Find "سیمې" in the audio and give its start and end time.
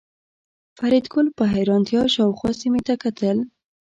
2.61-2.81